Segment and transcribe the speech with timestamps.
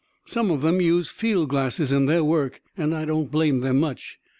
[0.25, 4.17] Some of them use field glasses in their work, and I don't blame them much."